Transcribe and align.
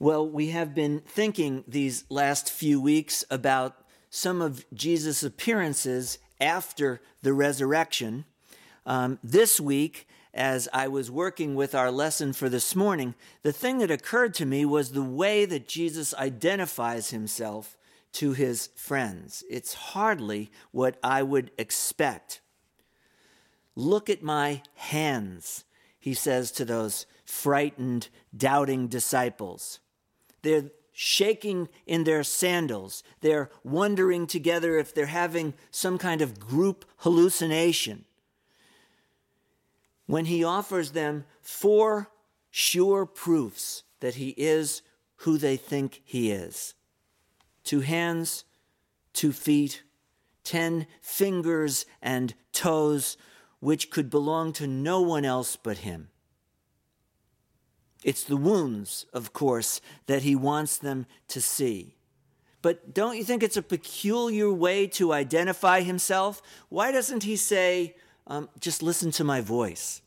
Well, 0.00 0.28
we 0.28 0.48
have 0.48 0.74
been 0.74 1.02
thinking 1.06 1.62
these 1.68 2.04
last 2.08 2.50
few 2.50 2.80
weeks 2.80 3.24
about 3.30 3.76
some 4.10 4.42
of 4.42 4.66
Jesus' 4.74 5.22
appearances 5.22 6.18
after 6.40 7.00
the 7.22 7.32
resurrection. 7.32 8.24
Um, 8.84 9.20
this 9.22 9.60
week, 9.60 10.08
as 10.34 10.68
I 10.72 10.88
was 10.88 11.12
working 11.12 11.54
with 11.54 11.76
our 11.76 11.92
lesson 11.92 12.32
for 12.32 12.48
this 12.48 12.74
morning, 12.74 13.14
the 13.44 13.52
thing 13.52 13.78
that 13.78 13.92
occurred 13.92 14.34
to 14.34 14.46
me 14.46 14.64
was 14.64 14.90
the 14.90 15.02
way 15.02 15.44
that 15.44 15.68
Jesus 15.68 16.12
identifies 16.14 17.10
himself 17.10 17.76
to 18.14 18.32
his 18.32 18.70
friends. 18.74 19.44
It's 19.48 19.74
hardly 19.74 20.50
what 20.72 20.98
I 21.04 21.22
would 21.22 21.52
expect. 21.56 22.40
Look 23.76 24.10
at 24.10 24.24
my 24.24 24.62
hands, 24.74 25.64
he 26.00 26.14
says 26.14 26.50
to 26.52 26.64
those 26.64 27.06
frightened, 27.24 28.08
doubting 28.36 28.88
disciples. 28.88 29.78
They're 30.44 30.70
shaking 30.92 31.68
in 31.86 32.04
their 32.04 32.22
sandals. 32.22 33.02
They're 33.20 33.50
wondering 33.64 34.28
together 34.28 34.78
if 34.78 34.94
they're 34.94 35.06
having 35.06 35.54
some 35.70 35.98
kind 35.98 36.22
of 36.22 36.38
group 36.38 36.84
hallucination. 36.98 38.04
When 40.06 40.26
he 40.26 40.44
offers 40.44 40.92
them 40.92 41.24
four 41.40 42.10
sure 42.50 43.06
proofs 43.06 43.82
that 44.00 44.14
he 44.14 44.28
is 44.36 44.82
who 45.16 45.38
they 45.38 45.56
think 45.56 46.02
he 46.04 46.30
is 46.30 46.74
two 47.64 47.80
hands, 47.80 48.44
two 49.14 49.32
feet, 49.32 49.82
ten 50.44 50.86
fingers 51.00 51.86
and 52.02 52.34
toes, 52.52 53.16
which 53.60 53.90
could 53.90 54.10
belong 54.10 54.52
to 54.52 54.66
no 54.66 55.00
one 55.00 55.24
else 55.24 55.56
but 55.56 55.78
him. 55.78 56.10
It's 58.04 58.22
the 58.22 58.36
wounds, 58.36 59.06
of 59.14 59.32
course, 59.32 59.80
that 60.06 60.22
he 60.22 60.36
wants 60.36 60.76
them 60.76 61.06
to 61.28 61.40
see. 61.40 61.96
But 62.60 62.94
don't 62.94 63.16
you 63.16 63.24
think 63.24 63.42
it's 63.42 63.56
a 63.56 63.62
peculiar 63.62 64.52
way 64.52 64.86
to 64.88 65.12
identify 65.12 65.80
himself? 65.80 66.42
Why 66.68 66.92
doesn't 66.92 67.24
he 67.24 67.36
say, 67.36 67.96
um, 68.26 68.50
just 68.60 68.82
listen 68.82 69.10
to 69.12 69.24
my 69.24 69.40
voice 69.40 70.02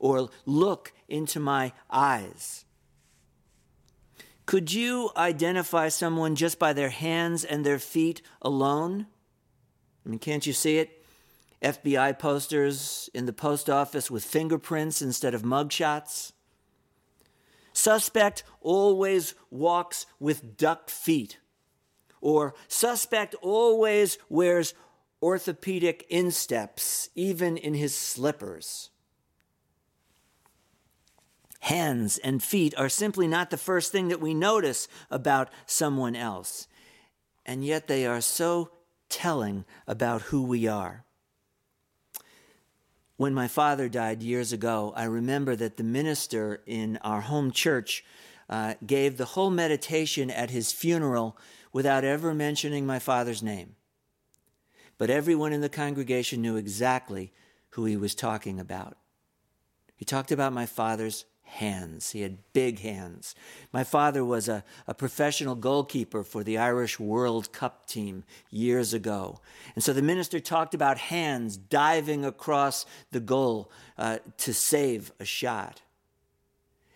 or 0.00 0.28
look 0.46 0.92
into 1.08 1.38
my 1.38 1.72
eyes? 1.90 2.64
Could 4.44 4.72
you 4.72 5.10
identify 5.16 5.88
someone 5.88 6.34
just 6.34 6.58
by 6.58 6.72
their 6.72 6.90
hands 6.90 7.44
and 7.44 7.64
their 7.64 7.78
feet 7.78 8.20
alone? 8.42 9.06
I 10.04 10.08
mean, 10.08 10.18
can't 10.18 10.46
you 10.46 10.52
see 10.52 10.78
it? 10.78 11.04
FBI 11.62 12.18
posters 12.18 13.10
in 13.14 13.26
the 13.26 13.32
post 13.32 13.68
office 13.68 14.10
with 14.10 14.24
fingerprints 14.24 15.02
instead 15.02 15.34
of 15.34 15.42
mugshots. 15.42 16.32
Suspect 17.78 18.42
always 18.60 19.36
walks 19.50 20.04
with 20.18 20.56
duck 20.56 20.90
feet. 20.90 21.38
Or 22.20 22.56
suspect 22.66 23.36
always 23.40 24.18
wears 24.28 24.74
orthopedic 25.22 26.04
insteps, 26.10 27.08
even 27.14 27.56
in 27.56 27.74
his 27.74 27.94
slippers. 27.94 28.90
Hands 31.60 32.18
and 32.18 32.42
feet 32.42 32.74
are 32.76 32.88
simply 32.88 33.28
not 33.28 33.50
the 33.50 33.56
first 33.56 33.92
thing 33.92 34.08
that 34.08 34.20
we 34.20 34.34
notice 34.34 34.88
about 35.08 35.48
someone 35.64 36.16
else, 36.16 36.66
and 37.46 37.64
yet 37.64 37.86
they 37.86 38.04
are 38.06 38.20
so 38.20 38.72
telling 39.08 39.64
about 39.86 40.22
who 40.22 40.42
we 40.42 40.66
are. 40.66 41.04
When 43.18 43.34
my 43.34 43.48
father 43.48 43.88
died 43.88 44.22
years 44.22 44.52
ago, 44.52 44.92
I 44.94 45.02
remember 45.02 45.56
that 45.56 45.76
the 45.76 45.82
minister 45.82 46.62
in 46.66 46.98
our 46.98 47.22
home 47.22 47.50
church 47.50 48.04
uh, 48.48 48.74
gave 48.86 49.16
the 49.16 49.24
whole 49.24 49.50
meditation 49.50 50.30
at 50.30 50.50
his 50.50 50.70
funeral 50.70 51.36
without 51.72 52.04
ever 52.04 52.32
mentioning 52.32 52.86
my 52.86 53.00
father's 53.00 53.42
name. 53.42 53.74
But 54.98 55.10
everyone 55.10 55.52
in 55.52 55.62
the 55.62 55.68
congregation 55.68 56.40
knew 56.42 56.54
exactly 56.54 57.32
who 57.70 57.86
he 57.86 57.96
was 57.96 58.14
talking 58.14 58.60
about. 58.60 58.96
He 59.96 60.04
talked 60.04 60.30
about 60.30 60.52
my 60.52 60.66
father's 60.66 61.24
hands. 61.48 62.10
He 62.10 62.20
had 62.20 62.38
big 62.52 62.80
hands. 62.80 63.34
My 63.72 63.82
father 63.82 64.24
was 64.24 64.48
a, 64.48 64.62
a 64.86 64.94
professional 64.94 65.54
goalkeeper 65.54 66.22
for 66.22 66.44
the 66.44 66.58
Irish 66.58 67.00
World 67.00 67.52
Cup 67.52 67.86
team 67.86 68.24
years 68.50 68.92
ago. 68.92 69.40
And 69.74 69.82
so 69.82 69.92
the 69.92 70.02
minister 70.02 70.40
talked 70.40 70.74
about 70.74 70.98
hands 70.98 71.56
diving 71.56 72.24
across 72.24 72.86
the 73.10 73.20
goal 73.20 73.70
uh, 73.96 74.18
to 74.38 74.54
save 74.54 75.10
a 75.18 75.24
shot. 75.24 75.82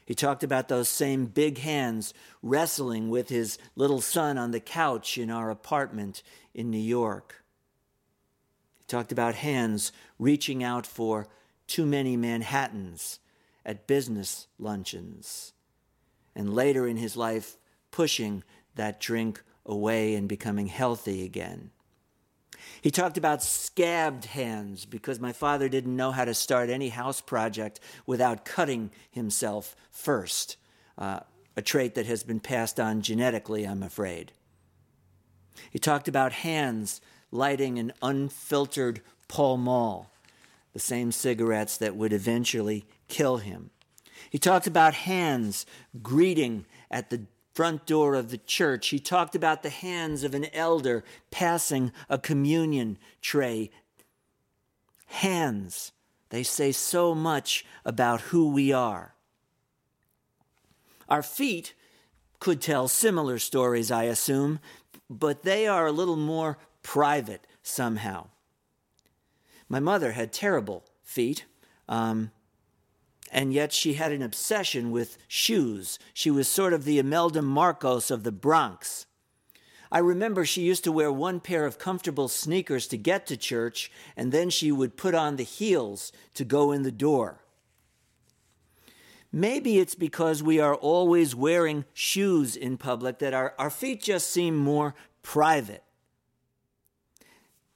He 0.05 0.15
talked 0.15 0.45
about 0.45 0.69
those 0.69 0.89
same 0.89 1.27
big 1.27 1.59
hands 1.59 2.13
wrestling 2.43 3.09
with 3.09 3.31
his 3.31 3.59
little 3.75 4.01
son 4.01 4.37
on 4.37 4.51
the 4.51 4.61
couch 4.61 5.17
in 5.17 5.31
our 5.31 5.51
apartment 5.51 6.23
in 6.55 6.71
New 6.71 6.79
York. 6.79 7.43
He 8.79 8.84
talked 8.87 9.13
about 9.13 9.37
hands 9.37 9.93
reaching 10.19 10.63
out 10.63 10.87
for 10.87 11.27
too 11.67 11.87
many 11.87 12.17
Manhattans 12.17 13.21
at 13.65 13.87
business 13.87 14.49
luncheons, 14.59 15.53
and 16.34 16.55
later 16.55 16.87
in 16.87 16.97
his 16.97 17.17
life, 17.17 17.59
pushing 17.91 18.43
that 18.75 19.00
drink 19.00 19.43
away 19.65 20.15
and 20.15 20.28
becoming 20.28 20.67
healthy 20.67 21.25
again. 21.25 21.71
He 22.81 22.91
talked 22.91 23.17
about 23.17 23.43
scabbed 23.43 24.25
hands 24.25 24.84
because 24.84 25.21
my 25.21 25.33
father 25.33 25.69
didn't 25.69 25.97
know 25.97 26.11
how 26.11 26.25
to 26.25 26.34
start 26.34 26.71
any 26.71 26.89
house 26.89 27.21
project 27.21 27.81
without 28.06 28.45
cutting 28.45 28.91
himself 29.11 29.77
first, 29.91 30.56
uh, 30.99 31.21
a 31.56 31.62
trait 31.62 31.95
that 31.95 32.06
has 32.06 32.22
been 32.22 32.41
passed 32.41 32.81
on 32.81 33.03
genetically, 33.03 33.65
I'm 33.65 33.83
afraid. 33.83 34.33
He 35.71 35.78
talked 35.78 36.09
about 36.09 36.33
hands 36.33 37.01
lighting 37.31 37.78
an 37.78 37.93
unfiltered 38.03 39.01
Pall 39.28 39.56
Mall, 39.56 40.11
the 40.72 40.78
same 40.78 41.12
cigarettes 41.12 41.77
that 41.78 41.97
would 41.97 42.12
eventually 42.12 42.84
kill 43.12 43.37
him. 43.37 43.71
He 44.31 44.39
talked 44.39 44.67
about 44.67 44.95
hands 44.95 45.67
greeting 46.03 46.65
at 46.91 47.11
the 47.11 47.27
front 47.55 47.84
door 47.84 48.15
of 48.15 48.31
the 48.31 48.39
church. 48.39 48.89
He 48.89 48.99
talked 48.99 49.34
about 49.34 49.62
the 49.62 49.69
hands 49.69 50.25
of 50.25 50.34
an 50.34 50.47
elder 50.55 51.05
passing 51.31 51.93
a 52.09 52.17
communion 52.17 52.97
tray. 53.21 53.71
Hands, 55.06 55.93
they 56.31 56.43
say 56.43 56.72
so 56.72 57.15
much 57.15 57.67
about 57.84 58.22
who 58.22 58.51
we 58.51 58.72
are. 58.72 59.15
Our 61.11 61.22
feet 61.22 61.75
could 62.41 62.62
tell 62.62 62.89
similar 62.89 63.39
stories, 63.39 63.91
I 63.91 64.05
assume, 64.05 64.59
but 65.11 65.43
they 65.43 65.67
are 65.67 65.87
a 65.87 65.93
little 65.93 66.17
more 66.17 66.56
private 66.83 67.47
somehow. 67.62 68.28
My 69.69 69.81
mother 69.81 70.12
had 70.12 70.33
terrible 70.33 70.84
feet. 71.03 71.45
Um, 71.87 72.31
and 73.32 73.53
yet 73.53 73.72
she 73.72 73.94
had 73.94 74.12
an 74.12 74.22
obsession 74.22 74.91
with 74.91 75.16
shoes. 75.26 75.98
She 76.12 76.31
was 76.31 76.47
sort 76.47 76.75
of 76.75 76.84
the 76.84 76.98
Imelda 76.98 77.41
Marcos 77.41 78.10
of 78.10 78.22
the 78.22 78.31
Bronx. 78.31 79.06
I 79.91 79.98
remember 79.98 80.44
she 80.44 80.62
used 80.62 80.84
to 80.84 80.93
wear 80.93 81.10
one 81.10 81.41
pair 81.41 81.66
of 81.66 81.78
comfortable 81.78 82.28
sneakers 82.28 82.87
to 82.88 82.97
get 82.97 83.26
to 83.26 83.37
church, 83.37 83.91
and 84.16 84.32
then 84.32 84.50
she 84.50 84.71
would 84.71 84.97
put 84.97 85.15
on 85.15 85.37
the 85.37 85.42
heels 85.42 86.12
to 86.34 86.44
go 86.44 86.72
in 86.72 86.82
the 86.82 86.92
door. 86.92 87.41
Maybe 89.32 89.78
it's 89.78 89.94
because 89.94 90.42
we 90.42 90.60
are 90.60 90.75
always 90.75 91.34
wearing 91.34 91.87
shoes 91.94 92.54
in 92.54 92.76
public 92.76 93.19
that 93.21 93.32
our, 93.32 93.54
our 93.59 93.71
feet 93.71 94.03
just 94.03 94.31
seem 94.31 94.56
more 94.56 94.94
private. 95.22 95.82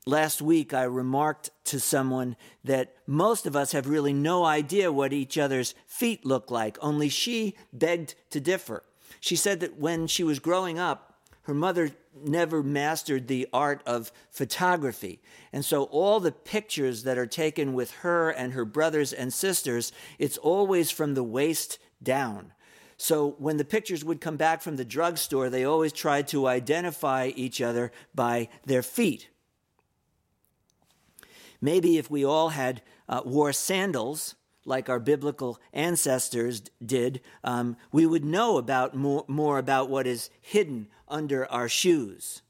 Last 0.09 0.41
week, 0.41 0.73
I 0.73 0.85
remarked 0.85 1.51
to 1.65 1.81
someone 1.81 2.37
that 2.63 2.95
most 3.09 3.45
of 3.45 3.57
us 3.57 3.73
have 3.73 3.89
really 3.89 4.13
no 4.13 4.45
idea 4.45 4.93
what 4.93 5.13
each 5.13 5.37
other's 5.37 5.75
feet 5.89 6.25
look 6.25 6.49
like, 6.49 6.79
only 6.81 7.09
she 7.09 7.57
begged 7.73 8.15
to 8.31 8.39
differ. 8.39 8.85
She 9.19 9.35
said 9.35 9.59
that 9.59 9.81
when 9.81 10.07
she 10.07 10.23
was 10.23 10.39
growing 10.39 10.79
up, 10.79 11.19
her 11.43 11.55
mother 11.55 11.91
never 12.15 12.63
mastered 12.63 13.27
the 13.27 13.49
art 13.53 13.83
of 13.85 14.13
photography. 14.31 15.21
And 15.53 15.65
so 15.65 15.85
all 15.85 16.21
the 16.21 16.31
pictures 16.31 17.03
that 17.03 17.19
are 17.19 17.27
taken 17.27 17.75
with 17.75 17.91
her 17.97 18.31
and 18.31 18.53
her 18.53 18.65
brothers 18.65 19.13
and 19.13 19.33
sisters, 19.33 19.91
it's 20.21 20.39
always 20.39 20.89
from 20.93 21.15
the 21.15 21.25
waist 21.25 21.81
down. 22.01 22.53
So 22.97 23.35
when 23.39 23.57
the 23.57 23.65
pictures 23.65 24.05
would 24.05 24.21
come 24.21 24.37
back 24.37 24.63
from 24.63 24.77
the 24.77 24.85
drugstore, 24.85 25.51
they 25.51 25.65
always 25.65 25.93
tried 25.93 26.29
to 26.29 26.47
identify 26.47 27.33
each 27.35 27.61
other 27.61 27.91
by 28.15 28.51
their 28.65 28.85
feet. 28.85 29.31
Maybe 31.61 31.99
if 31.99 32.11
we 32.11 32.25
all 32.25 32.51
had 32.51 32.83
uh, 33.09 33.23
wore 33.25 33.53
sandals 33.53 34.35
like 34.65 34.89
our 34.89 34.99
biblical 34.99 35.61
ancestors 35.73 36.61
did, 36.85 37.21
um, 37.45 37.77
we 37.93 38.05
would 38.05 38.25
know 38.25 38.59
about 38.59 38.95
more, 38.95 39.25
more 39.29 39.59
about 39.59 39.89
what 39.89 40.07
is 40.07 40.31
hidden 40.41 40.89
under 41.09 41.51
our 41.51 41.69
shoes. 41.69 42.43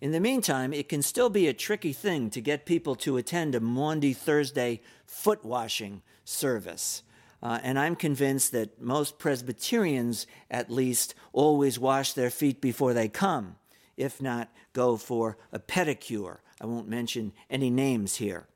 In 0.00 0.12
the 0.12 0.20
meantime, 0.20 0.72
it 0.72 0.88
can 0.88 1.00
still 1.00 1.30
be 1.30 1.46
a 1.46 1.54
tricky 1.54 1.92
thing 1.92 2.28
to 2.30 2.40
get 2.40 2.66
people 2.66 2.94
to 2.96 3.16
attend 3.16 3.54
a 3.54 3.60
Maundy 3.60 4.12
Thursday 4.12 4.82
foot 5.06 5.44
washing 5.44 6.02
service. 6.24 7.02
Uh, 7.42 7.58
and 7.62 7.78
I'm 7.78 7.94
convinced 7.94 8.52
that 8.52 8.80
most 8.80 9.18
Presbyterians, 9.18 10.26
at 10.50 10.70
least, 10.70 11.14
always 11.32 11.78
wash 11.78 12.12
their 12.12 12.30
feet 12.30 12.60
before 12.60 12.92
they 12.92 13.08
come, 13.08 13.56
if 13.96 14.20
not 14.20 14.50
go 14.72 14.96
for 14.96 15.36
a 15.52 15.58
pedicure. 15.58 16.38
I 16.60 16.66
won't 16.66 16.88
mention 16.88 17.32
any 17.50 17.70
names 17.70 18.16
here. 18.16 18.46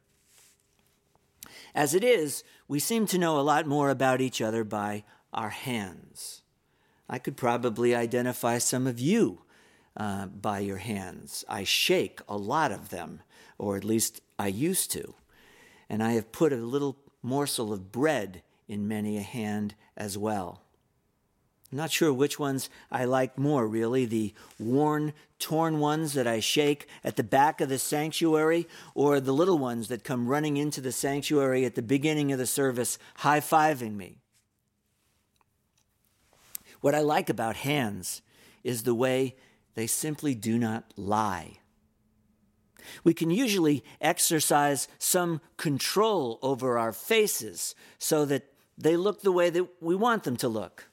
As 1.75 1.95
it 1.95 2.05
is, 2.05 2.45
we 2.67 2.79
seem 2.79 3.07
to 3.07 3.19
know 3.19 3.39
a 3.39 3.43
lot 3.43 3.67
more 3.67 3.91
about 3.91 4.21
each 4.21 4.41
other 4.41 4.65
by 4.65 5.05
our 5.33 5.51
hands. 5.51 6.43
I 7.09 7.19
could 7.19 7.37
probably 7.37 7.95
identify 7.95 8.59
some 8.59 8.87
of 8.87 9.01
you 9.01 9.43
uh, 9.97 10.27
by 10.27 10.61
your 10.61 10.77
hands. 10.79 11.45
I 11.49 11.65
shake 11.65 12.21
a 12.29 12.37
lot 12.37 12.73
of 12.73 12.91
them, 12.91 13.23
or 13.59 13.77
at 13.77 13.85
least 13.85 14.21
I 14.39 14.49
used 14.49 14.91
to. 14.93 15.15
And 15.89 16.03
I 16.03 16.13
have 16.13 16.33
put 16.33 16.53
a 16.53 16.57
little 16.57 16.99
morsel 17.23 17.73
of 17.73 17.91
bread 17.91 18.43
in 18.69 18.87
many 18.87 19.17
a 19.17 19.23
hand 19.23 19.75
as 19.97 20.19
well. 20.19 20.63
Not 21.71 21.91
sure 21.91 22.13
which 22.13 22.39
ones 22.39 22.71
I 22.91 23.05
like 23.05 23.37
more, 23.37 23.69
really 23.69 24.07
the 24.07 24.33
worn, 24.59 25.13
torn 25.39 25.81
ones 25.81 26.15
that 26.15 26.27
I 26.27 26.41
shake 26.41 26.89
at 27.05 27.17
the 27.17 27.23
back 27.23 27.61
of 27.61 27.69
the 27.69 27.79
sanctuary, 27.79 28.67
or 28.95 29.21
the 29.21 29.35
little 29.35 29.59
ones 29.59 29.89
that 29.89 30.03
come 30.03 30.29
running 30.29 30.57
into 30.57 30.81
the 30.81 30.93
sanctuary 30.93 31.67
at 31.67 31.75
the 31.75 31.83
beginning 31.83 32.33
of 32.33 32.39
the 32.39 32.47
service, 32.47 32.99
high 33.17 33.41
fiving 33.41 33.97
me. 33.97 34.17
What 36.81 36.95
I 36.95 37.01
like 37.01 37.29
about 37.29 37.57
hands 37.57 38.23
is 38.65 38.85
the 38.85 38.95
way 38.95 39.37
they 39.75 39.87
simply 39.87 40.35
do 40.35 40.59
not 40.59 40.85
lie. 40.97 41.59
We 43.05 43.13
can 43.13 43.31
usually 43.31 43.85
exercise 44.01 44.89
some 44.99 45.43
control 45.59 46.39
over 46.41 46.79
our 46.79 46.93
faces 46.93 47.75
so 47.99 48.25
that 48.25 48.45
they 48.79 48.97
look 48.97 49.21
the 49.21 49.33
way 49.33 49.51
that 49.51 49.69
we 49.83 49.95
want 49.95 50.25
them 50.25 50.37
to 50.39 50.49
look 50.49 50.89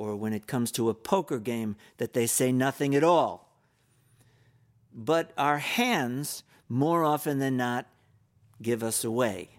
or 0.00 0.16
when 0.16 0.32
it 0.32 0.46
comes 0.46 0.72
to 0.72 0.88
a 0.88 0.94
poker 0.94 1.38
game, 1.38 1.76
that 1.98 2.14
they 2.14 2.26
say 2.26 2.50
nothing 2.50 2.94
at 2.94 3.04
all. 3.04 3.54
But 4.94 5.30
our 5.36 5.58
hands, 5.58 6.42
more 6.70 7.04
often 7.04 7.38
than 7.38 7.58
not, 7.58 7.86
give 8.62 8.82
us 8.82 9.04
away. 9.04 9.58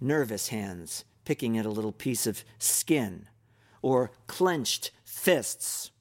Nervous 0.00 0.48
hands, 0.48 1.04
picking 1.24 1.56
at 1.56 1.64
a 1.64 1.70
little 1.70 1.92
piece 1.92 2.26
of 2.26 2.42
skin, 2.58 3.28
or 3.82 4.10
clenched 4.26 4.90
fists. 5.04 5.92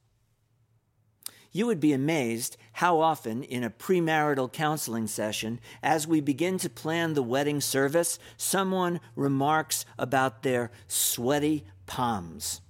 You 1.52 1.68
would 1.68 1.80
be 1.80 1.94
amazed 1.94 2.58
how 2.74 3.00
often, 3.00 3.44
in 3.44 3.64
a 3.64 3.70
premarital 3.70 4.52
counseling 4.52 5.06
session, 5.06 5.60
as 5.84 6.08
we 6.08 6.20
begin 6.20 6.58
to 6.58 6.70
plan 6.70 7.14
the 7.14 7.22
wedding 7.22 7.62
service, 7.62 8.18
someone 8.38 9.00
remarks 9.16 9.86
about 10.00 10.42
their 10.42 10.72
sweaty 10.88 11.64
palms 11.86 12.62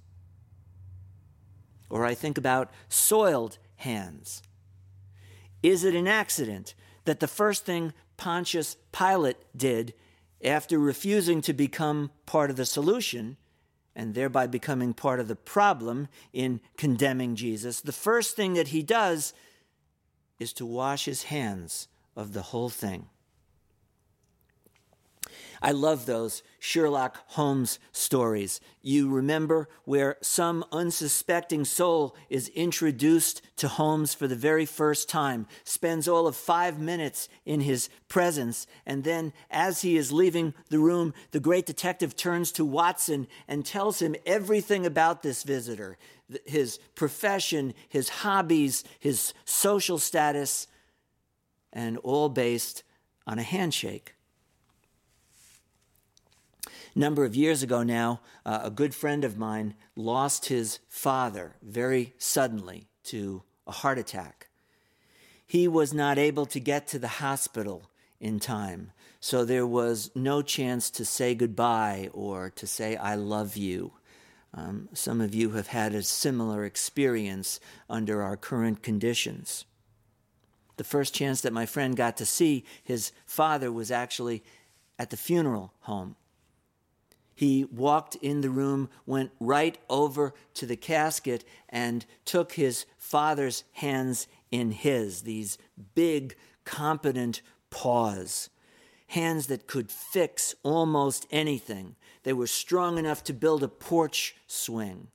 or 1.90 2.06
I 2.06 2.14
think 2.14 2.38
about 2.38 2.70
soiled 2.88 3.58
hands. 3.76 4.42
Is 5.62 5.84
it 5.84 5.94
an 5.94 6.06
accident 6.06 6.74
that 7.04 7.20
the 7.20 7.28
first 7.28 7.66
thing 7.66 7.92
Pontius 8.16 8.76
Pilate 8.92 9.36
did 9.56 9.92
after 10.42 10.78
refusing 10.78 11.42
to 11.42 11.52
become 11.52 12.10
part 12.24 12.50
of 12.50 12.56
the 12.56 12.64
solution 12.64 13.36
and 13.94 14.14
thereby 14.14 14.46
becoming 14.46 14.94
part 14.94 15.20
of 15.20 15.28
the 15.28 15.36
problem 15.36 16.08
in 16.32 16.60
condemning 16.76 17.34
Jesus, 17.34 17.80
the 17.80 17.92
first 17.92 18.36
thing 18.36 18.54
that 18.54 18.68
he 18.68 18.82
does 18.82 19.34
is 20.38 20.52
to 20.54 20.64
wash 20.64 21.04
his 21.04 21.24
hands 21.24 21.88
of 22.16 22.32
the 22.32 22.42
whole 22.42 22.70
thing? 22.70 23.08
I 25.62 25.72
love 25.72 26.06
those 26.06 26.42
Sherlock 26.58 27.18
Holmes 27.32 27.78
stories. 27.92 28.60
You 28.80 29.10
remember 29.10 29.68
where 29.84 30.16
some 30.22 30.64
unsuspecting 30.72 31.66
soul 31.66 32.16
is 32.30 32.48
introduced 32.48 33.42
to 33.56 33.68
Holmes 33.68 34.14
for 34.14 34.26
the 34.26 34.36
very 34.36 34.64
first 34.64 35.08
time, 35.08 35.46
spends 35.64 36.08
all 36.08 36.26
of 36.26 36.34
five 36.34 36.78
minutes 36.78 37.28
in 37.44 37.60
his 37.60 37.90
presence, 38.08 38.66
and 38.86 39.04
then 39.04 39.34
as 39.50 39.82
he 39.82 39.98
is 39.98 40.12
leaving 40.12 40.54
the 40.70 40.78
room, 40.78 41.12
the 41.30 41.40
great 41.40 41.66
detective 41.66 42.16
turns 42.16 42.52
to 42.52 42.64
Watson 42.64 43.26
and 43.46 43.66
tells 43.66 44.00
him 44.00 44.16
everything 44.24 44.86
about 44.86 45.22
this 45.22 45.42
visitor 45.42 45.98
his 46.46 46.78
profession, 46.94 47.74
his 47.88 48.08
hobbies, 48.08 48.84
his 49.00 49.34
social 49.44 49.98
status, 49.98 50.68
and 51.72 51.98
all 51.98 52.28
based 52.28 52.84
on 53.26 53.40
a 53.40 53.42
handshake 53.42 54.14
number 56.94 57.24
of 57.24 57.36
years 57.36 57.62
ago 57.62 57.82
now, 57.82 58.20
uh, 58.44 58.60
a 58.64 58.70
good 58.70 58.94
friend 58.94 59.24
of 59.24 59.38
mine 59.38 59.74
lost 59.96 60.46
his 60.46 60.80
father 60.88 61.56
very 61.62 62.14
suddenly 62.18 62.88
to 63.04 63.42
a 63.66 63.72
heart 63.72 63.98
attack. 63.98 64.48
He 65.46 65.66
was 65.66 65.92
not 65.92 66.18
able 66.18 66.46
to 66.46 66.60
get 66.60 66.86
to 66.88 66.98
the 66.98 67.08
hospital 67.08 67.90
in 68.20 68.38
time, 68.38 68.92
so 69.18 69.44
there 69.44 69.66
was 69.66 70.10
no 70.14 70.42
chance 70.42 70.90
to 70.90 71.04
say 71.04 71.34
goodbye 71.34 72.08
or 72.12 72.50
to 72.50 72.66
say, 72.66 72.96
I 72.96 73.14
love 73.14 73.56
you. 73.56 73.92
Um, 74.52 74.88
some 74.92 75.20
of 75.20 75.34
you 75.34 75.50
have 75.50 75.68
had 75.68 75.94
a 75.94 76.02
similar 76.02 76.64
experience 76.64 77.60
under 77.88 78.22
our 78.22 78.36
current 78.36 78.82
conditions. 78.82 79.64
The 80.76 80.84
first 80.84 81.14
chance 81.14 81.40
that 81.42 81.52
my 81.52 81.66
friend 81.66 81.96
got 81.96 82.16
to 82.16 82.26
see 82.26 82.64
his 82.82 83.12
father 83.26 83.70
was 83.70 83.90
actually 83.90 84.42
at 84.98 85.10
the 85.10 85.16
funeral 85.16 85.74
home 85.80 86.16
he 87.40 87.64
walked 87.64 88.16
in 88.16 88.42
the 88.42 88.50
room, 88.50 88.90
went 89.06 89.30
right 89.40 89.78
over 89.88 90.34
to 90.52 90.66
the 90.66 90.76
casket, 90.76 91.42
and 91.70 92.04
took 92.26 92.52
his 92.52 92.84
father's 92.98 93.64
hands 93.72 94.28
in 94.50 94.72
his, 94.72 95.22
these 95.22 95.56
big, 95.94 96.36
competent 96.66 97.40
paws. 97.70 98.50
Hands 99.06 99.46
that 99.46 99.66
could 99.66 99.90
fix 99.90 100.54
almost 100.62 101.26
anything. 101.30 101.96
They 102.24 102.34
were 102.34 102.46
strong 102.46 102.98
enough 102.98 103.24
to 103.24 103.32
build 103.32 103.62
a 103.62 103.68
porch 103.68 104.36
swing. 104.46 105.06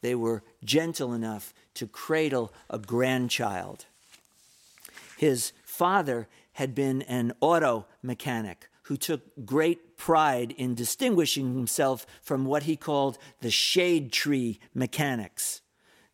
They 0.00 0.16
were 0.16 0.42
gentle 0.64 1.12
enough 1.12 1.54
to 1.74 1.86
cradle 1.86 2.52
a 2.68 2.80
grandchild. 2.80 3.86
His 5.16 5.52
father 5.62 6.26
had 6.54 6.74
been 6.74 7.02
an 7.02 7.34
auto 7.40 7.86
mechanic 8.02 8.68
who 8.88 8.96
took 8.96 9.20
great 9.44 9.98
pride 9.98 10.50
in 10.56 10.74
distinguishing 10.74 11.54
himself 11.54 12.06
from 12.22 12.46
what 12.46 12.62
he 12.62 12.74
called 12.74 13.18
the 13.42 13.50
shade 13.50 14.10
tree 14.10 14.58
mechanics. 14.72 15.60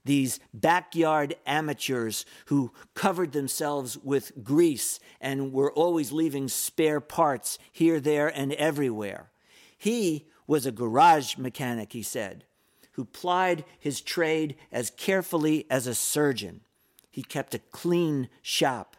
These 0.05 0.41
backyard 0.53 1.37
amateurs 1.47 2.27
who 2.47 2.73
covered 2.95 3.31
themselves 3.31 3.97
with 3.97 4.33
grease 4.43 4.99
and 5.21 5.53
were 5.53 5.73
always 5.73 6.11
leaving 6.11 6.49
spare 6.49 7.01
parts 7.01 7.61
here, 7.71 8.01
there, 8.01 8.27
and 8.27 8.53
everywhere. 8.55 9.31
He 9.79 10.27
was 10.49 10.67
a 10.67 10.73
garage 10.73 11.37
mechanic, 11.37 11.93
he 11.93 12.03
said, 12.03 12.45
who 12.93 13.05
plied 13.05 13.65
his 13.79 14.01
trade 14.01 14.57
as 14.73 14.91
carefully 14.91 15.65
as 15.71 15.87
a 15.87 15.95
surgeon. 15.95 16.63
He 17.09 17.23
kept 17.23 17.55
a 17.55 17.61
clean 17.71 18.29
shop. 18.43 18.97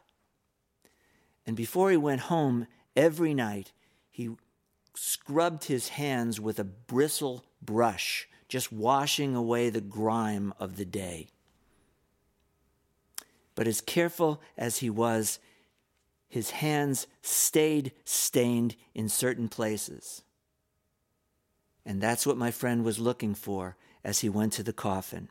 And 1.46 1.58
before 1.58 1.91
he 1.91 1.98
went 1.98 2.22
home, 2.22 2.67
Every 2.96 3.34
night, 3.34 3.72
he 4.10 4.32
scrubbed 4.94 5.66
his 5.66 5.90
hands 5.90 6.40
with 6.40 6.60
a 6.60 6.64
bristle 6.64 7.44
brush, 7.62 8.28
just 8.48 8.72
washing 8.72 9.36
away 9.36 9.70
the 9.70 9.82
grime 9.82 10.54
of 10.60 10.78
the 10.78 10.86
day. 10.86 11.28
But 13.56 13.68
as 13.68 13.82
careful 13.82 14.42
as 14.58 14.78
he 14.78 14.90
was, 14.90 15.40
his 16.28 16.52
hands 16.52 17.08
stayed 17.22 17.94
stained 18.04 18.75
in 18.94 19.10
certain 19.10 19.48
places. 19.48 20.24
And 21.86 22.02
that's 22.02 22.25
what 22.25 22.38
my 22.38 22.52
friend 22.52 22.84
was 22.84 23.00
looking 23.00 23.36
for 23.36 23.78
as 24.04 24.20
he 24.20 24.30
went 24.30 24.54
to 24.54 24.64
the 24.64 24.74
coffin. 24.74 25.30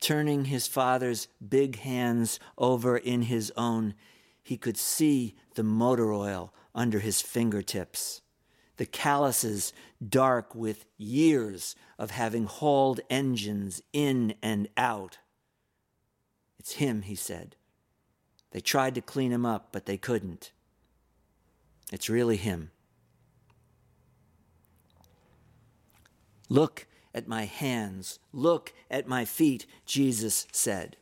Turning 0.00 0.46
his 0.46 0.66
father's 0.66 1.28
big 1.46 1.80
hands 1.80 2.38
over 2.58 2.96
in 2.96 3.22
his 3.22 3.52
own, 3.56 3.94
he 4.46 4.56
could 4.56 4.76
see 4.76 5.34
the 5.56 5.64
motor 5.64 6.12
oil 6.12 6.54
under 6.72 7.00
his 7.00 7.20
fingertips, 7.20 8.20
the 8.76 8.86
calluses 8.86 9.72
dark 10.08 10.54
with 10.54 10.86
years 10.96 11.74
of 11.98 12.12
having 12.12 12.44
hauled 12.44 13.00
engines 13.10 13.82
in 13.92 14.34
and 14.44 14.68
out. 14.76 15.18
It's 16.60 16.74
him, 16.74 17.02
he 17.02 17.16
said. 17.16 17.56
They 18.52 18.60
tried 18.60 18.94
to 18.94 19.00
clean 19.00 19.32
him 19.32 19.44
up, 19.44 19.70
but 19.72 19.86
they 19.86 19.96
couldn't. 19.96 20.52
It's 21.90 22.08
really 22.08 22.36
him. 22.36 22.70
Look 26.48 26.86
at 27.12 27.26
my 27.26 27.46
hands, 27.46 28.20
look 28.32 28.72
at 28.92 29.08
my 29.08 29.24
feet, 29.24 29.66
Jesus 29.86 30.46
said. 30.52 30.96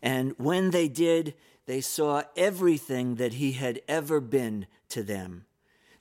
And 0.00 0.34
when 0.38 0.70
they 0.70 0.88
did, 0.88 1.34
they 1.66 1.80
saw 1.80 2.22
everything 2.36 3.16
that 3.16 3.34
he 3.34 3.52
had 3.52 3.80
ever 3.88 4.20
been 4.20 4.66
to 4.90 5.02
them. 5.02 5.46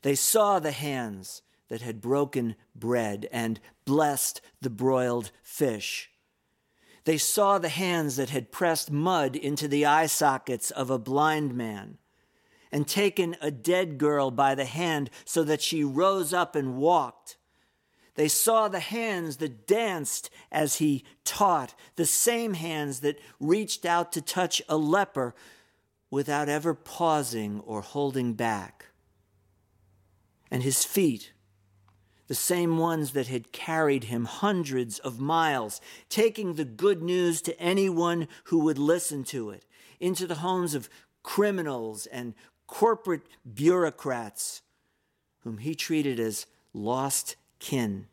They 0.01 0.15
saw 0.15 0.59
the 0.59 0.71
hands 0.71 1.41
that 1.69 1.81
had 1.81 2.01
broken 2.01 2.55
bread 2.75 3.27
and 3.31 3.59
blessed 3.85 4.41
the 4.61 4.69
broiled 4.69 5.31
fish. 5.41 6.11
They 7.05 7.17
saw 7.17 7.57
the 7.57 7.69
hands 7.69 8.15
that 8.15 8.29
had 8.29 8.51
pressed 8.51 8.91
mud 8.91 9.35
into 9.35 9.67
the 9.67 9.85
eye 9.85 10.05
sockets 10.05 10.71
of 10.71 10.89
a 10.89 10.99
blind 10.99 11.53
man 11.53 11.97
and 12.71 12.87
taken 12.87 13.35
a 13.41 13.51
dead 13.51 13.97
girl 13.97 14.31
by 14.31 14.55
the 14.55 14.65
hand 14.65 15.09
so 15.25 15.43
that 15.43 15.61
she 15.61 15.83
rose 15.83 16.33
up 16.33 16.55
and 16.55 16.77
walked. 16.77 17.37
They 18.15 18.27
saw 18.27 18.67
the 18.67 18.79
hands 18.79 19.37
that 19.37 19.65
danced 19.65 20.29
as 20.51 20.75
he 20.75 21.03
taught, 21.23 21.73
the 21.95 22.05
same 22.05 22.53
hands 22.53 22.99
that 22.99 23.19
reached 23.39 23.85
out 23.85 24.11
to 24.13 24.21
touch 24.21 24.61
a 24.69 24.77
leper 24.77 25.33
without 26.11 26.47
ever 26.47 26.75
pausing 26.75 27.59
or 27.61 27.81
holding 27.81 28.33
back. 28.33 28.87
And 30.51 30.61
his 30.61 30.85
feet, 30.85 31.33
the 32.27 32.35
same 32.35 32.77
ones 32.77 33.13
that 33.13 33.27
had 33.27 33.51
carried 33.51 34.05
him 34.05 34.25
hundreds 34.25 34.99
of 34.99 35.19
miles, 35.19 35.81
taking 36.09 36.53
the 36.53 36.65
good 36.65 37.01
news 37.01 37.41
to 37.41 37.59
anyone 37.59 38.27
who 38.45 38.59
would 38.59 38.77
listen 38.77 39.23
to 39.25 39.49
it, 39.49 39.65
into 39.99 40.27
the 40.27 40.35
homes 40.35 40.75
of 40.75 40.89
criminals 41.23 42.05
and 42.05 42.35
corporate 42.67 43.23
bureaucrats 43.53 44.61
whom 45.39 45.57
he 45.57 45.75
treated 45.75 46.19
as 46.19 46.45
lost 46.73 47.35
kin. 47.63 48.07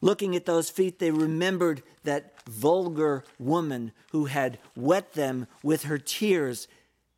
Looking 0.00 0.36
at 0.36 0.46
those 0.46 0.68
feet, 0.68 0.98
they 0.98 1.10
remembered 1.10 1.82
that 2.04 2.34
vulgar 2.46 3.24
woman 3.38 3.92
who 4.10 4.26
had 4.26 4.58
wet 4.76 5.14
them 5.14 5.46
with 5.62 5.84
her 5.84 5.98
tears 5.98 6.68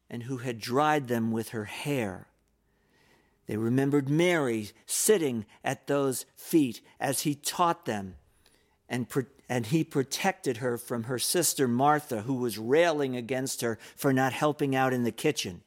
and 0.08 0.24
who 0.24 0.38
had 0.38 0.60
dried 0.60 1.08
them 1.08 1.32
with 1.32 1.50
her 1.50 1.64
hair. 1.64 2.26
They 3.46 3.56
remembered 3.56 4.08
Mary 4.08 4.70
sitting 4.86 5.46
at 5.64 5.86
those 5.86 6.24
feet 6.36 6.80
as 7.00 7.22
he 7.22 7.34
taught 7.34 7.84
them, 7.84 8.16
and, 8.88 9.06
and 9.48 9.66
he 9.66 9.82
protected 9.82 10.58
her 10.58 10.78
from 10.78 11.04
her 11.04 11.18
sister 11.18 11.66
Martha, 11.66 12.22
who 12.22 12.34
was 12.34 12.58
railing 12.58 13.16
against 13.16 13.60
her 13.62 13.78
for 13.96 14.12
not 14.12 14.32
helping 14.32 14.76
out 14.76 14.92
in 14.92 15.04
the 15.04 15.10
kitchen. 15.10 15.62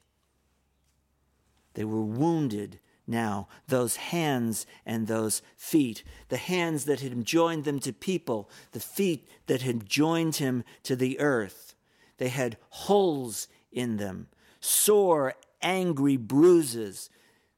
They 1.73 1.83
were 1.83 2.03
wounded 2.03 2.79
now, 3.05 3.49
those 3.67 3.97
hands 3.97 4.65
and 4.85 5.07
those 5.07 5.41
feet, 5.57 6.03
the 6.29 6.37
hands 6.37 6.85
that 6.85 7.01
had 7.01 7.25
joined 7.25 7.65
them 7.65 7.79
to 7.79 7.91
people, 7.91 8.49
the 8.71 8.79
feet 8.79 9.27
that 9.47 9.61
had 9.61 9.85
joined 9.85 10.37
him 10.37 10.63
to 10.83 10.95
the 10.95 11.19
earth. 11.19 11.75
They 12.17 12.29
had 12.29 12.57
holes 12.69 13.47
in 13.71 13.97
them, 13.97 14.27
sore, 14.61 15.33
angry 15.61 16.15
bruises 16.15 17.09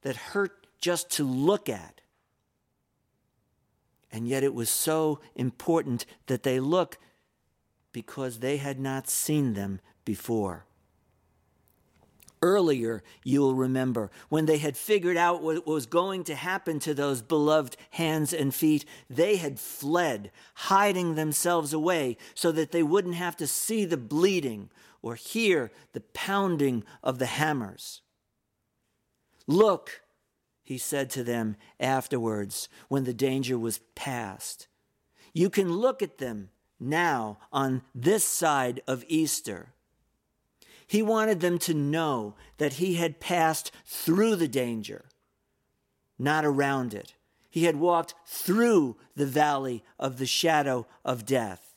that 0.02 0.16
hurt 0.16 0.66
just 0.80 1.12
to 1.12 1.24
look 1.24 1.70
at. 1.70 2.02
And 4.12 4.28
yet 4.28 4.44
it 4.44 4.54
was 4.54 4.70
so 4.70 5.20
important 5.36 6.06
that 6.26 6.44
they 6.44 6.60
look 6.60 6.98
because 7.92 8.40
they 8.40 8.58
had 8.58 8.80
not 8.80 9.10
seen 9.10 9.54
them 9.54 9.80
before 10.06 10.66
earlier, 12.46 13.02
you 13.24 13.42
will 13.42 13.56
remember, 13.56 14.12
when 14.30 14.46
they 14.46 14.60
had 14.60 14.78
figured 14.78 15.18
out 15.18 15.42
what 15.42 15.66
was 15.66 15.88
going 15.88 16.24
to 16.26 16.36
happen 16.36 16.78
to 16.80 16.94
those 16.94 17.24
beloved 17.24 17.76
hands 17.90 18.32
and 18.32 18.54
feet, 18.54 18.86
they 19.10 19.38
had 19.38 19.60
fled, 19.60 20.32
hiding 20.54 21.16
themselves 21.16 21.74
away 21.74 22.18
so 22.36 22.52
that 22.52 22.72
they 22.72 22.84
wouldn't 22.84 23.16
have 23.16 23.36
to 23.36 23.48
see 23.48 23.84
the 23.84 23.98
bleeding 23.98 24.70
or 25.02 25.16
hear 25.16 25.72
the 25.94 26.02
pounding 26.14 26.84
of 27.02 27.18
the 27.18 27.26
hammers. 27.26 28.02
Look, 29.48 30.04
he 30.64 30.78
said 30.78 31.10
to 31.12 31.24
them 31.24 31.56
afterwards 31.80 32.70
when 32.90 33.06
the 33.06 33.14
danger 33.14 33.58
was 33.58 33.80
past. 33.96 34.68
You 35.34 35.50
can 35.50 35.74
look 35.74 36.04
at 36.04 36.20
them 36.20 36.50
now 36.80 37.40
on 37.52 37.82
this 37.96 38.24
side 38.24 38.82
of 38.88 39.04
Easter. 39.08 39.75
He 40.88 41.02
wanted 41.02 41.40
them 41.40 41.58
to 41.60 41.74
know 41.74 42.36
that 42.58 42.74
he 42.74 42.96
had 42.96 43.20
passed 43.20 43.72
through 43.86 44.36
the 44.36 44.48
danger, 44.48 45.06
not 46.20 46.46
around 46.46 46.94
it. 46.94 47.14
He 47.50 47.64
had 47.64 47.78
walked 47.78 48.14
through 48.26 48.98
the 49.16 49.26
valley 49.26 49.84
of 49.98 50.18
the 50.18 50.26
shadow 50.26 50.86
of 51.04 51.26
death. 51.26 51.76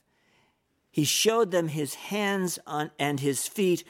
He 0.91 1.05
showed 1.05 1.51
them 1.51 1.69
his 1.69 1.95
hands 1.95 2.59
on, 2.67 2.91
and 2.99 3.21
his 3.21 3.47
feet, 3.47 3.85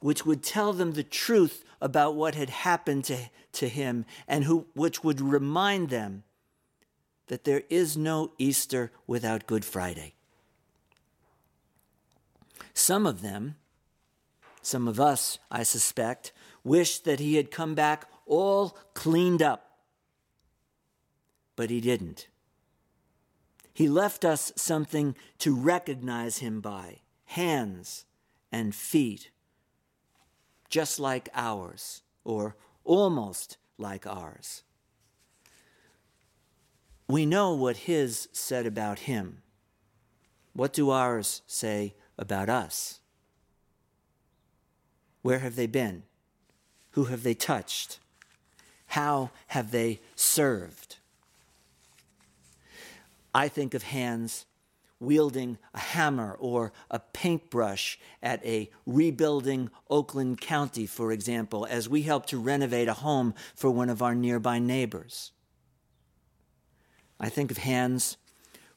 which 0.00 0.24
would 0.24 0.42
tell 0.42 0.72
them 0.72 0.92
the 0.92 1.02
truth 1.02 1.64
about 1.80 2.14
what 2.14 2.34
had 2.34 2.50
happened 2.50 3.04
to, 3.06 3.18
to 3.54 3.68
him, 3.68 4.04
and 4.28 4.44
who, 4.44 4.66
which 4.74 5.02
would 5.02 5.20
remind 5.20 5.90
them 5.90 6.22
that 7.26 7.44
there 7.44 7.62
is 7.68 7.96
no 7.96 8.32
Easter 8.38 8.92
without 9.06 9.46
Good 9.46 9.64
Friday. 9.64 10.14
Some 12.74 13.06
of 13.06 13.22
them 13.22 13.56
some 14.62 14.88
of 14.88 14.98
us, 14.98 15.38
I 15.50 15.64
suspect, 15.64 16.32
wish 16.64 17.00
that 17.00 17.20
he 17.20 17.34
had 17.34 17.50
come 17.50 17.74
back 17.74 18.08
all 18.26 18.78
cleaned 18.94 19.42
up. 19.42 19.78
But 21.56 21.68
he 21.68 21.80
didn't. 21.80 22.28
He 23.74 23.88
left 23.88 24.24
us 24.24 24.52
something 24.56 25.16
to 25.38 25.54
recognize 25.54 26.38
him 26.38 26.60
by 26.60 27.00
hands 27.24 28.04
and 28.50 28.74
feet, 28.74 29.30
just 30.68 31.00
like 31.00 31.28
ours, 31.34 32.02
or 32.24 32.56
almost 32.84 33.56
like 33.78 34.06
ours. 34.06 34.62
We 37.08 37.26
know 37.26 37.54
what 37.54 37.76
his 37.78 38.28
said 38.32 38.66
about 38.66 39.00
him. 39.00 39.42
What 40.54 40.72
do 40.72 40.90
ours 40.90 41.42
say 41.46 41.94
about 42.18 42.48
us? 42.48 43.01
Where 45.22 45.38
have 45.38 45.56
they 45.56 45.66
been? 45.66 46.02
Who 46.90 47.04
have 47.04 47.22
they 47.22 47.34
touched? 47.34 47.98
How 48.88 49.30
have 49.48 49.70
they 49.70 50.00
served? 50.14 50.96
I 53.34 53.48
think 53.48 53.72
of 53.72 53.84
hands 53.84 54.44
wielding 55.00 55.58
a 55.74 55.80
hammer 55.80 56.36
or 56.38 56.72
a 56.90 56.98
paintbrush 56.98 57.98
at 58.22 58.44
a 58.46 58.70
rebuilding 58.86 59.70
Oakland 59.90 60.40
County, 60.40 60.86
for 60.86 61.10
example, 61.10 61.66
as 61.68 61.88
we 61.88 62.02
help 62.02 62.26
to 62.26 62.38
renovate 62.38 62.88
a 62.88 62.94
home 62.94 63.34
for 63.54 63.70
one 63.70 63.90
of 63.90 64.02
our 64.02 64.14
nearby 64.14 64.58
neighbors. 64.58 65.32
I 67.18 67.28
think 67.28 67.50
of 67.50 67.58
hands 67.58 68.16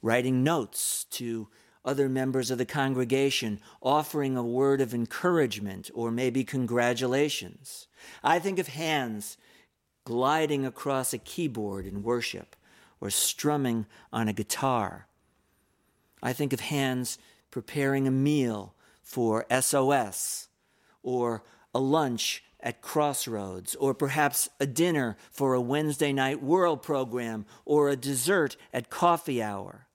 writing 0.02 0.44
notes 0.44 1.06
to 1.12 1.48
other 1.86 2.10
members 2.10 2.52
of 2.52 2.58
the 2.58 2.66
congregation 2.66 3.60
offering 3.82 4.36
a 4.36 4.44
word 4.44 4.82
of 4.82 4.94
encouragement 4.94 5.90
or 5.94 6.12
maybe 6.12 6.44
congratulations. 6.44 7.88
I 8.24 8.40
think 8.40 8.60
of 8.60 8.68
hands 8.68 9.38
gliding 10.04 10.66
across 10.66 11.14
a 11.14 11.18
keyboard 11.18 11.86
in 11.86 12.04
worship 12.04 12.56
or 13.00 13.10
strumming 13.10 13.86
on 14.12 14.28
a 14.28 14.34
guitar. 14.34 15.08
I 16.22 16.34
think 16.34 16.54
of 16.54 16.60
hands 16.60 17.18
preparing 17.52 18.08
a 18.08 18.12
meal 18.12 18.74
for 19.02 19.46
SOS 19.50 20.50
or 21.04 21.44
a 21.74 21.80
lunch 21.80 22.44
at 22.66 22.82
Crossroads, 22.82 23.76
or 23.76 23.94
perhaps 23.94 24.50
a 24.60 24.66
dinner 24.66 25.18
for 25.30 25.54
a 25.54 25.62
Wednesday 25.62 26.12
night 26.12 26.42
world 26.42 26.82
program, 26.82 27.46
or 27.64 27.90
a 27.90 27.96
dessert 27.96 28.58
at 28.74 28.90
coffee 28.90 29.42
hour. 29.42 29.86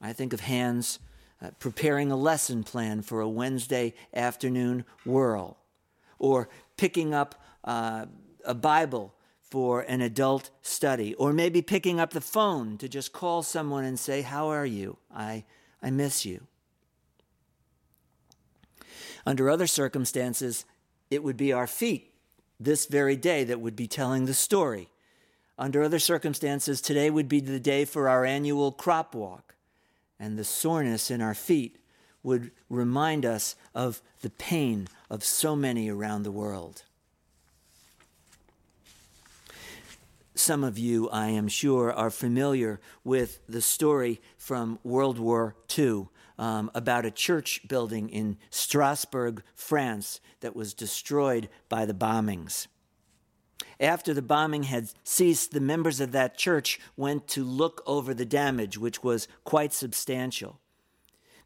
I 0.00 0.12
think 0.12 0.32
of 0.32 0.40
hands 0.40 0.98
uh, 1.42 1.50
preparing 1.58 2.10
a 2.10 2.16
lesson 2.16 2.64
plan 2.64 3.02
for 3.02 3.20
a 3.20 3.28
Wednesday 3.28 3.94
afternoon 4.14 4.84
whirl, 5.04 5.56
or 6.18 6.48
picking 6.76 7.14
up 7.14 7.42
uh, 7.64 8.06
a 8.44 8.54
Bible 8.54 9.14
for 9.42 9.80
an 9.82 10.00
adult 10.00 10.50
study, 10.62 11.14
or 11.14 11.32
maybe 11.32 11.60
picking 11.60 11.98
up 11.98 12.12
the 12.12 12.20
phone 12.20 12.78
to 12.78 12.88
just 12.88 13.12
call 13.12 13.42
someone 13.42 13.84
and 13.84 13.98
say, 13.98 14.22
How 14.22 14.48
are 14.48 14.66
you? 14.66 14.96
I, 15.14 15.44
I 15.82 15.90
miss 15.90 16.24
you. 16.24 16.46
Under 19.26 19.50
other 19.50 19.66
circumstances, 19.66 20.64
it 21.10 21.22
would 21.22 21.36
be 21.36 21.52
our 21.52 21.66
feet 21.66 22.14
this 22.58 22.86
very 22.86 23.16
day 23.16 23.44
that 23.44 23.60
would 23.60 23.76
be 23.76 23.86
telling 23.86 24.26
the 24.26 24.34
story. 24.34 24.90
Under 25.58 25.82
other 25.82 25.98
circumstances, 25.98 26.80
today 26.80 27.10
would 27.10 27.28
be 27.28 27.40
the 27.40 27.60
day 27.60 27.84
for 27.84 28.08
our 28.08 28.24
annual 28.24 28.72
crop 28.72 29.14
walk 29.14 29.49
and 30.20 30.38
the 30.38 30.44
soreness 30.44 31.10
in 31.10 31.22
our 31.22 31.34
feet 31.34 31.78
would 32.22 32.50
remind 32.68 33.24
us 33.24 33.56
of 33.74 34.02
the 34.20 34.30
pain 34.30 34.86
of 35.08 35.24
so 35.24 35.56
many 35.56 35.88
around 35.88 36.22
the 36.22 36.30
world. 36.30 36.82
Some 40.34 40.62
of 40.62 40.78
you, 40.78 41.08
I 41.10 41.28
am 41.28 41.48
sure, 41.48 41.92
are 41.92 42.10
familiar 42.10 42.80
with 43.02 43.40
the 43.48 43.60
story 43.60 44.20
from 44.38 44.78
World 44.84 45.18
War 45.18 45.56
II 45.76 46.08
um, 46.38 46.70
about 46.74 47.04
a 47.04 47.10
church 47.10 47.66
building 47.68 48.08
in 48.08 48.38
Strasbourg, 48.48 49.42
France, 49.54 50.20
that 50.40 50.56
was 50.56 50.72
destroyed 50.72 51.48
by 51.68 51.84
the 51.84 51.94
bombings. 51.94 52.66
After 53.78 54.12
the 54.14 54.22
bombing 54.22 54.64
had 54.64 54.90
ceased, 55.04 55.52
the 55.52 55.60
members 55.60 56.00
of 56.00 56.12
that 56.12 56.36
church 56.36 56.78
went 56.96 57.28
to 57.28 57.44
look 57.44 57.82
over 57.86 58.14
the 58.14 58.24
damage, 58.24 58.78
which 58.78 59.02
was 59.02 59.28
quite 59.44 59.72
substantial. 59.72 60.60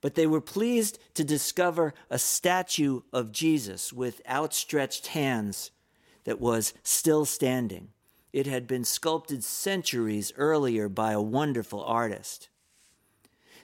But 0.00 0.14
they 0.14 0.26
were 0.26 0.40
pleased 0.40 0.98
to 1.14 1.24
discover 1.24 1.94
a 2.10 2.18
statue 2.18 3.00
of 3.12 3.32
Jesus 3.32 3.92
with 3.92 4.20
outstretched 4.28 5.08
hands 5.08 5.70
that 6.24 6.40
was 6.40 6.74
still 6.82 7.24
standing. 7.24 7.88
It 8.32 8.46
had 8.46 8.66
been 8.66 8.84
sculpted 8.84 9.44
centuries 9.44 10.32
earlier 10.36 10.88
by 10.88 11.12
a 11.12 11.22
wonderful 11.22 11.84
artist. 11.84 12.48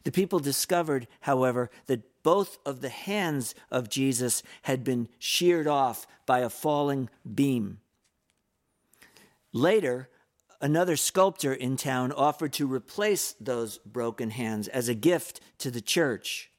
The 0.04 0.12
people 0.12 0.38
discovered, 0.38 1.09
however, 1.23 1.71
that 1.87 2.23
both 2.23 2.59
of 2.64 2.80
the 2.80 2.88
hands 2.88 3.54
of 3.71 3.88
Jesus 3.88 4.42
had 4.62 4.85
been 4.85 5.09
sheared 5.19 5.66
off 5.66 6.07
by 6.25 6.38
a 6.38 6.49
falling 6.49 7.11
beam. 7.35 7.80
Later, 9.52 10.09
another 10.61 10.97
sculptor 10.97 11.52
in 11.52 11.76
town 11.76 12.12
offered 12.12 12.52
to 12.54 12.73
replace 12.73 13.35
those 13.40 13.78
broken 13.78 14.30
hands 14.30 14.69
as 14.69 14.88
a 14.88 14.95
gift 14.95 15.40
to 15.59 15.71
the 15.71 15.80
church. 15.80 16.50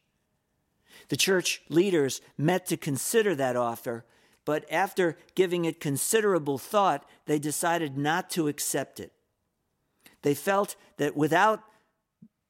The 1.10 1.18
church 1.18 1.62
leaders 1.70 2.22
met 2.38 2.66
to 2.68 2.78
consider 2.78 3.36
that 3.36 3.56
offer, 3.56 4.06
but 4.46 4.66
after 4.72 5.18
giving 5.36 5.66
it 5.66 5.80
considerable 5.80 6.58
thought, 6.58 7.08
they 7.26 7.40
decided 7.40 7.98
not 7.98 8.30
to 8.32 8.48
accept 8.48 9.00
it. 9.00 9.12
They 10.22 10.34
felt 10.34 10.76
that 10.98 11.16
without 11.16 11.64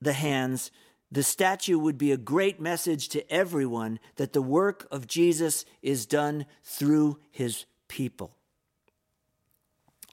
the 0.01 0.13
hands, 0.13 0.71
the 1.11 1.23
statue 1.23 1.77
would 1.77 1.97
be 1.97 2.11
a 2.11 2.17
great 2.17 2.59
message 2.59 3.09
to 3.09 3.31
everyone 3.31 3.99
that 4.15 4.33
the 4.33 4.41
work 4.41 4.87
of 4.91 5.07
Jesus 5.07 5.65
is 5.81 6.05
done 6.05 6.45
through 6.63 7.19
his 7.29 7.65
people. 7.87 8.35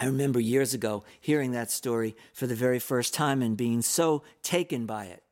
I 0.00 0.06
remember 0.06 0.38
years 0.38 0.74
ago 0.74 1.04
hearing 1.20 1.52
that 1.52 1.70
story 1.70 2.16
for 2.32 2.46
the 2.46 2.54
very 2.54 2.78
first 2.78 3.14
time 3.14 3.42
and 3.42 3.56
being 3.56 3.82
so 3.82 4.22
taken 4.42 4.86
by 4.86 5.06
it. 5.06 5.22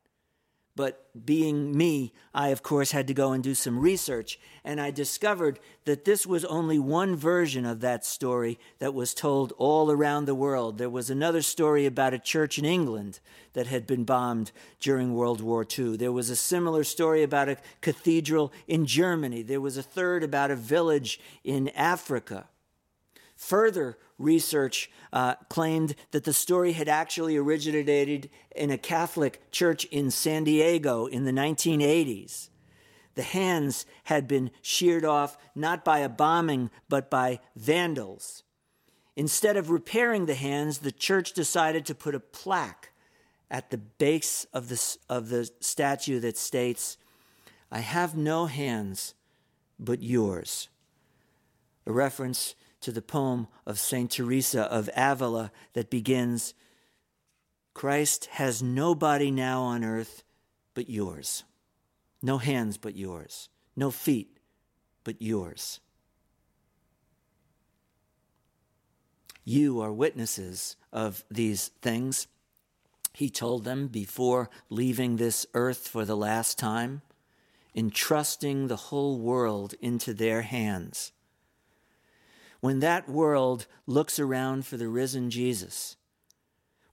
But 0.77 1.09
being 1.25 1.75
me, 1.75 2.13
I 2.35 2.49
of 2.49 2.61
course 2.61 2.91
had 2.91 3.07
to 3.07 3.13
go 3.15 3.31
and 3.31 3.43
do 3.43 3.55
some 3.55 3.79
research, 3.79 4.39
and 4.63 4.79
I 4.79 4.91
discovered 4.91 5.59
that 5.85 6.05
this 6.05 6.27
was 6.27 6.45
only 6.45 6.77
one 6.77 7.15
version 7.15 7.65
of 7.65 7.79
that 7.79 8.05
story 8.05 8.59
that 8.77 8.93
was 8.93 9.15
told 9.15 9.53
all 9.57 9.89
around 9.89 10.25
the 10.25 10.35
world. 10.35 10.77
There 10.77 10.87
was 10.87 11.09
another 11.09 11.41
story 11.41 11.87
about 11.87 12.13
a 12.13 12.19
church 12.19 12.59
in 12.59 12.65
England 12.65 13.19
that 13.53 13.65
had 13.65 13.87
been 13.87 14.03
bombed 14.03 14.51
during 14.79 15.15
World 15.15 15.41
War 15.41 15.65
II. 15.65 15.97
There 15.97 16.11
was 16.11 16.29
a 16.29 16.35
similar 16.35 16.83
story 16.83 17.23
about 17.23 17.49
a 17.49 17.57
cathedral 17.81 18.53
in 18.67 18.85
Germany. 18.85 19.41
There 19.41 19.61
was 19.61 19.77
a 19.77 19.83
third 19.83 20.23
about 20.23 20.51
a 20.51 20.55
village 20.55 21.19
in 21.43 21.69
Africa. 21.69 22.49
Further 23.37 23.97
research 24.17 24.89
uh, 25.13 25.35
claimed 25.47 25.95
that 26.11 26.23
the 26.23 26.33
story 26.33 26.73
had 26.73 26.89
actually 26.89 27.37
originated 27.37 28.29
in 28.55 28.71
a 28.71 28.77
Catholic 28.77 29.51
church 29.51 29.85
in 29.85 30.09
San 30.09 30.43
Diego 30.43 31.05
in 31.05 31.23
the 31.23 31.31
1980s. 31.31 32.49
The 33.13 33.23
hands 33.23 33.85
had 34.05 34.27
been 34.27 34.51
sheared 34.61 35.05
off 35.05 35.37
not 35.55 35.85
by 35.85 35.99
a 35.99 36.09
bombing, 36.09 36.71
but 36.89 37.09
by 37.09 37.39
vandals. 37.55 38.43
Instead 39.15 39.55
of 39.55 39.69
repairing 39.69 40.25
the 40.25 40.35
hands, 40.35 40.79
the 40.79 40.91
church 40.91 41.33
decided 41.33 41.85
to 41.85 41.95
put 41.95 42.15
a 42.15 42.19
plaque 42.19 42.91
at 43.49 43.69
the 43.69 43.77
base 43.77 44.45
of 44.53 44.69
the, 44.69 44.97
of 45.09 45.29
the 45.29 45.49
statue 45.59 46.19
that 46.19 46.37
states, 46.37 46.97
I 47.71 47.79
have 47.79 48.17
no 48.17 48.47
hands 48.47 49.13
but 49.79 50.01
yours. 50.01 50.69
A 51.85 51.91
reference 51.91 52.55
to 52.81 52.91
the 52.91 53.01
poem 53.01 53.47
of 53.65 53.79
St. 53.79 54.09
Teresa 54.11 54.63
of 54.63 54.89
Avila 54.95 55.51
that 55.73 55.89
begins 55.89 56.53
Christ 57.73 58.25
has 58.31 58.63
no 58.63 58.95
body 58.95 59.29
now 59.29 59.61
on 59.61 59.83
earth 59.83 60.23
but 60.73 60.89
yours, 60.89 61.43
no 62.21 62.37
hands 62.37 62.77
but 62.77 62.95
yours, 62.95 63.49
no 63.75 63.91
feet 63.91 64.39
but 65.03 65.21
yours. 65.21 65.79
You 69.43 69.79
are 69.79 69.93
witnesses 69.93 70.75
of 70.91 71.23
these 71.31 71.69
things. 71.81 72.27
He 73.13 73.29
told 73.29 73.63
them 73.63 73.87
before 73.87 74.49
leaving 74.69 75.15
this 75.15 75.45
earth 75.53 75.87
for 75.87 76.03
the 76.03 76.17
last 76.17 76.59
time, 76.59 77.01
entrusting 77.73 78.67
the 78.67 78.75
whole 78.75 79.19
world 79.19 79.73
into 79.79 80.13
their 80.13 80.41
hands 80.41 81.11
when 82.59 82.79
that 82.79 83.09
world 83.09 83.67
looks 83.85 84.19
around 84.19 84.65
for 84.65 84.77
the 84.77 84.87
risen 84.87 85.29
Jesus, 85.29 85.95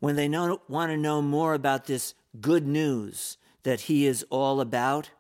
when 0.01 0.17
they 0.17 0.29
know, 0.29 0.61
want 0.69 0.91
to 0.91 0.97
know 0.97 1.23
more 1.23 1.55
about 1.55 1.87
this 1.87 2.15
good 2.41 2.67
news 2.67 3.39
that 3.63 3.83
he 3.83 4.07
is 4.07 4.25
all 4.31 4.61
about, 4.61 5.11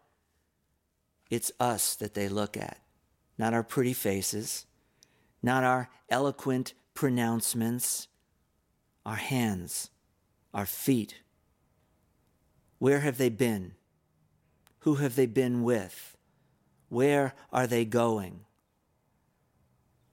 it's 1.30 1.50
us 1.58 1.94
that 1.96 2.14
they 2.14 2.28
look 2.28 2.56
at, 2.56 2.78
not 3.38 3.54
our 3.54 3.62
pretty 3.62 3.94
faces, 3.94 4.66
not 5.42 5.64
our 5.64 5.88
eloquent 6.10 6.74
pronouncements, 6.92 8.08
our 9.06 9.16
hands, 9.16 9.90
our 10.52 10.66
feet. 10.66 11.20
Where 12.78 13.00
have 13.00 13.18
they 13.18 13.30
been? 13.30 13.72
Who 14.80 14.96
have 14.96 15.16
they 15.16 15.26
been 15.26 15.62
with? 15.62 16.16
Where 16.88 17.34
are 17.52 17.66
they 17.66 17.84
going? 17.84 18.40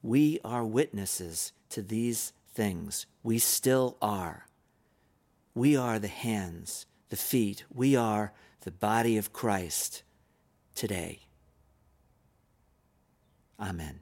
We 0.03 0.39
are 0.43 0.65
witnesses 0.65 1.53
to 1.69 1.81
these 1.81 2.33
things. 2.53 3.05
We 3.23 3.39
still 3.39 3.97
are. 4.01 4.47
We 5.53 5.75
are 5.75 5.99
the 5.99 6.07
hands, 6.07 6.85
the 7.09 7.15
feet. 7.15 7.65
We 7.73 7.95
are 7.95 8.33
the 8.61 8.71
body 8.71 9.17
of 9.17 9.33
Christ 9.33 10.03
today. 10.75 11.21
Amen. 13.59 13.99